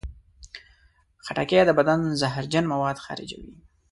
خټکی 1.25 1.61
د 1.65 1.71
بدن 1.79 1.99
زهرجن 2.21 2.65
مواد 2.73 2.97
خارجوي. 3.05 3.53